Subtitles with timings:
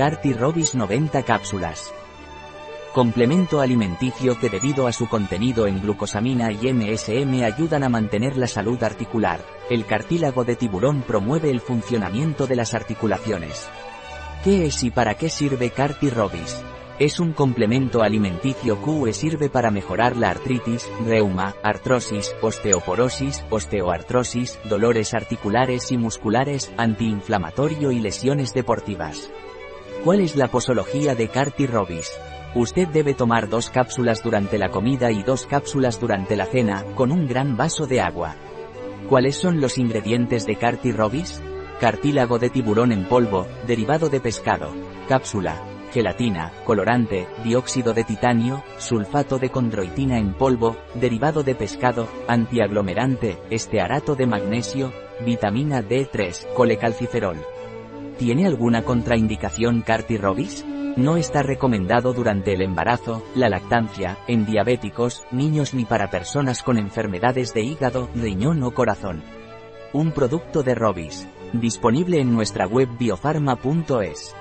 [0.00, 1.92] Carti Robis 90 cápsulas.
[2.94, 8.46] Complemento alimenticio que debido a su contenido en glucosamina y MSM ayudan a mantener la
[8.46, 9.44] salud articular.
[9.68, 13.68] El cartílago de tiburón promueve el funcionamiento de las articulaciones.
[14.42, 16.62] ¿Qué es y para qué sirve Carti Robis?
[16.98, 25.12] Es un complemento alimenticio que sirve para mejorar la artritis, reuma, artrosis, osteoporosis, osteoartrosis, dolores
[25.12, 29.30] articulares y musculares, antiinflamatorio y lesiones deportivas.
[30.04, 32.10] ¿Cuál es la posología de Carti Robis?
[32.54, 37.12] Usted debe tomar dos cápsulas durante la comida y dos cápsulas durante la cena, con
[37.12, 38.34] un gran vaso de agua.
[39.08, 41.42] ¿Cuáles son los ingredientes de Carti Robis?
[41.80, 44.72] Cartílago de tiburón en polvo, derivado de pescado,
[45.08, 53.38] cápsula, gelatina, colorante, dióxido de titanio, sulfato de condroitina en polvo, derivado de pescado, antiaglomerante,
[53.50, 54.92] estearato de magnesio,
[55.24, 57.38] vitamina D3, colecalciferol.
[58.20, 60.66] ¿Tiene alguna contraindicación Carti-Robis?
[60.98, 66.76] No está recomendado durante el embarazo, la lactancia, en diabéticos, niños ni para personas con
[66.76, 69.22] enfermedades de hígado, riñón o corazón.
[69.94, 71.26] Un producto de Robis.
[71.54, 74.36] Disponible en nuestra web biofarma.es.